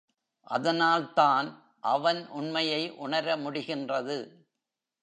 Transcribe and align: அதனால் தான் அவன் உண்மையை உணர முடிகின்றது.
அதனால் 0.47 1.13
தான் 1.13 1.47
அவன் 1.79 2.27
உண்மையை 2.27 2.81
உணர 2.97 3.35
முடிகின்றது. 3.37 4.19